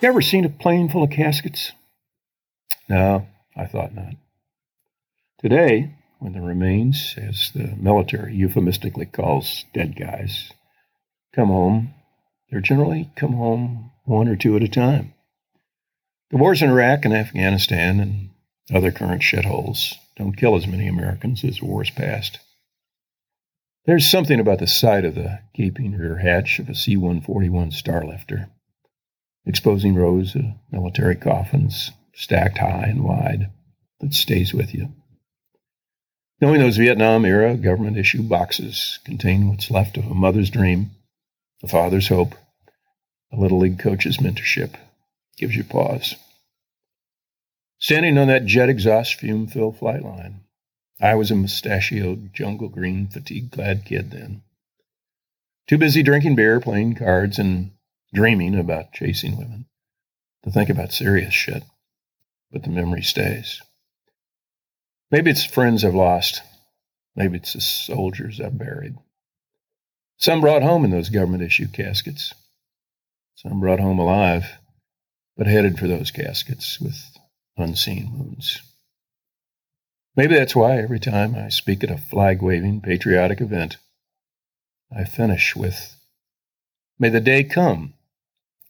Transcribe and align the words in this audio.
You 0.00 0.08
ever 0.08 0.22
seen 0.22 0.44
a 0.44 0.48
plane 0.48 0.88
full 0.88 1.02
of 1.02 1.10
caskets? 1.10 1.72
No, 2.88 3.26
I 3.56 3.66
thought 3.66 3.96
not. 3.96 4.14
Today, 5.40 5.90
when 6.20 6.34
the 6.34 6.40
remains, 6.40 7.16
as 7.16 7.50
the 7.52 7.74
military 7.76 8.32
euphemistically 8.36 9.06
calls 9.06 9.64
dead 9.74 9.96
guys, 9.96 10.52
come 11.34 11.48
home, 11.48 11.94
they're 12.48 12.60
generally 12.60 13.10
come 13.16 13.32
home 13.32 13.90
one 14.04 14.28
or 14.28 14.36
two 14.36 14.54
at 14.54 14.62
a 14.62 14.68
time. 14.68 15.14
The 16.30 16.36
wars 16.36 16.62
in 16.62 16.70
Iraq 16.70 17.04
and 17.04 17.14
Afghanistan 17.14 17.98
and 17.98 18.30
other 18.72 18.92
current 18.92 19.22
shitholes 19.22 19.94
don't 20.16 20.36
kill 20.36 20.54
as 20.54 20.66
many 20.68 20.86
Americans 20.86 21.42
as 21.42 21.60
wars 21.60 21.90
past. 21.90 22.38
There's 23.84 24.08
something 24.08 24.38
about 24.38 24.60
the 24.60 24.66
sight 24.68 25.04
of 25.04 25.16
the 25.16 25.40
gaping 25.54 25.96
rear 25.96 26.18
hatch 26.18 26.60
of 26.60 26.68
a 26.68 26.74
C 26.74 26.96
141 26.96 27.70
Starlifter, 27.70 28.48
exposing 29.48 29.94
rows 29.94 30.34
of 30.36 30.44
military 30.70 31.16
coffins 31.16 31.90
stacked 32.14 32.58
high 32.58 32.86
and 32.88 33.02
wide, 33.02 33.50
that 34.00 34.14
stays 34.14 34.52
with 34.52 34.74
you. 34.74 34.92
Knowing 36.40 36.60
those 36.60 36.76
Vietnam 36.76 37.24
era 37.24 37.56
government 37.56 37.96
issue 37.96 38.22
boxes 38.22 39.00
contain 39.04 39.48
what's 39.48 39.70
left 39.70 39.96
of 39.96 40.06
a 40.06 40.14
mother's 40.14 40.50
dream, 40.50 40.90
a 41.64 41.68
father's 41.68 42.08
hope, 42.08 42.34
a 43.32 43.36
little 43.36 43.58
league 43.58 43.78
coach's 43.78 44.18
mentorship 44.18 44.74
gives 45.36 45.56
you 45.56 45.64
pause. 45.64 46.14
Standing 47.80 48.18
on 48.18 48.28
that 48.28 48.46
jet 48.46 48.68
exhaust 48.68 49.14
fume 49.14 49.46
filled 49.46 49.78
flight 49.78 50.02
line, 50.02 50.40
I 51.00 51.14
was 51.14 51.30
a 51.30 51.36
mustachioed, 51.36 52.34
jungle 52.34 52.68
green, 52.68 53.08
fatigue 53.08 53.52
clad 53.52 53.84
kid 53.84 54.10
then. 54.10 54.42
Too 55.68 55.78
busy 55.78 56.02
drinking 56.02 56.34
beer, 56.34 56.60
playing 56.60 56.94
cards, 56.96 57.38
and 57.38 57.70
dreaming 58.12 58.58
about 58.58 58.92
chasing 58.92 59.36
women 59.36 59.66
to 60.44 60.50
think 60.50 60.68
about 60.68 60.92
serious 60.92 61.34
shit. 61.34 61.62
But 62.50 62.62
the 62.62 62.70
memory 62.70 63.02
stays. 63.02 63.60
Maybe 65.10 65.30
it's 65.30 65.44
friends 65.44 65.84
I've 65.84 65.94
lost. 65.94 66.42
Maybe 67.14 67.36
it's 67.36 67.52
the 67.52 67.60
soldiers 67.60 68.40
I've 68.40 68.58
buried. 68.58 68.94
Some 70.16 70.40
brought 70.40 70.62
home 70.62 70.84
in 70.84 70.90
those 70.90 71.10
government 71.10 71.42
issue 71.42 71.68
caskets. 71.68 72.32
Some 73.36 73.60
brought 73.60 73.80
home 73.80 73.98
alive, 73.98 74.58
but 75.36 75.46
headed 75.46 75.78
for 75.78 75.86
those 75.86 76.10
caskets 76.10 76.80
with 76.80 76.98
unseen 77.56 78.18
wounds. 78.18 78.62
Maybe 80.16 80.34
that's 80.34 80.56
why 80.56 80.78
every 80.78 80.98
time 80.98 81.36
I 81.36 81.48
speak 81.48 81.84
at 81.84 81.90
a 81.90 81.98
flag 81.98 82.42
waving 82.42 82.80
patriotic 82.80 83.40
event, 83.40 83.76
I 84.94 85.04
finish 85.04 85.54
with 85.54 85.94
May 86.98 87.10
the 87.10 87.20
day 87.20 87.44
come 87.44 87.94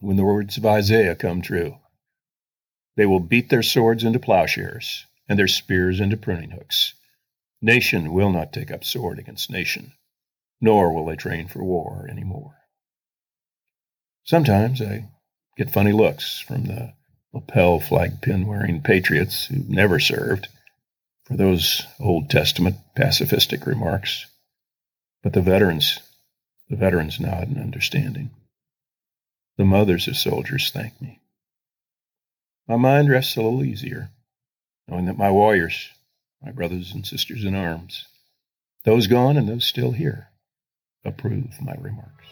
when 0.00 0.16
the 0.16 0.24
words 0.24 0.56
of 0.56 0.66
Isaiah 0.66 1.14
come 1.14 1.42
true. 1.42 1.76
They 2.96 3.06
will 3.06 3.20
beat 3.20 3.48
their 3.48 3.62
swords 3.62 4.04
into 4.04 4.18
plowshares 4.18 5.06
and 5.28 5.38
their 5.38 5.48
spears 5.48 6.00
into 6.00 6.16
pruning 6.16 6.50
hooks. 6.50 6.94
Nation 7.60 8.12
will 8.12 8.30
not 8.30 8.52
take 8.52 8.70
up 8.70 8.84
sword 8.84 9.18
against 9.18 9.50
nation, 9.50 9.92
nor 10.60 10.92
will 10.92 11.06
they 11.06 11.16
train 11.16 11.48
for 11.48 11.62
war 11.62 12.08
any 12.10 12.24
more. 12.24 12.56
Sometimes 14.24 14.80
I 14.80 15.08
get 15.56 15.70
funny 15.70 15.92
looks 15.92 16.38
from 16.38 16.64
the 16.64 16.92
lapel 17.32 17.80
flag 17.80 18.20
pin 18.20 18.46
wearing 18.46 18.82
patriots 18.82 19.46
who 19.46 19.64
never 19.68 19.98
served 19.98 20.48
for 21.24 21.36
those 21.36 21.82
Old 22.00 22.30
Testament 22.30 22.76
pacifistic 22.96 23.66
remarks. 23.66 24.26
But 25.22 25.32
the 25.32 25.42
veterans, 25.42 25.98
the 26.68 26.76
veterans 26.76 27.20
nod 27.20 27.48
in 27.48 27.60
understanding. 27.60 28.30
The 29.58 29.64
mothers 29.64 30.06
of 30.06 30.16
soldiers 30.16 30.70
thank 30.70 31.02
me. 31.02 31.20
My 32.68 32.76
mind 32.76 33.10
rests 33.10 33.36
a 33.36 33.42
little 33.42 33.64
easier, 33.64 34.10
knowing 34.86 35.06
that 35.06 35.18
my 35.18 35.32
warriors, 35.32 35.90
my 36.40 36.52
brothers 36.52 36.92
and 36.92 37.04
sisters 37.04 37.44
in 37.44 37.56
arms, 37.56 38.06
those 38.84 39.08
gone 39.08 39.36
and 39.36 39.48
those 39.48 39.64
still 39.64 39.90
here, 39.90 40.28
approve 41.04 41.60
my 41.60 41.74
remarks. 41.74 42.26